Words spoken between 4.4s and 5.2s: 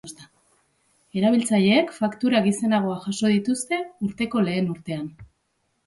lehen urtean.